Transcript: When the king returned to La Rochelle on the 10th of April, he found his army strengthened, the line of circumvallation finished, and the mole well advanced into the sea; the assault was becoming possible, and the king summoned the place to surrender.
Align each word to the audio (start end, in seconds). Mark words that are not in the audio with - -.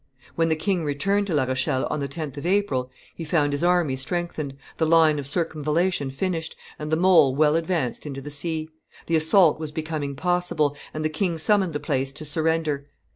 When 0.33 0.49
the 0.49 0.55
king 0.55 0.83
returned 0.83 1.27
to 1.27 1.35
La 1.35 1.43
Rochelle 1.43 1.85
on 1.91 1.99
the 1.99 2.07
10th 2.07 2.35
of 2.37 2.45
April, 2.47 2.89
he 3.13 3.23
found 3.23 3.53
his 3.53 3.63
army 3.63 3.95
strengthened, 3.95 4.57
the 4.77 4.87
line 4.87 5.19
of 5.19 5.27
circumvallation 5.27 6.09
finished, 6.09 6.55
and 6.79 6.91
the 6.91 6.97
mole 6.97 7.35
well 7.35 7.55
advanced 7.55 8.07
into 8.07 8.19
the 8.19 8.31
sea; 8.31 8.67
the 9.05 9.15
assault 9.15 9.59
was 9.59 9.71
becoming 9.71 10.15
possible, 10.15 10.75
and 10.91 11.05
the 11.05 11.09
king 11.09 11.37
summoned 11.37 11.73
the 11.73 11.79
place 11.79 12.11
to 12.13 12.25
surrender. 12.25 12.87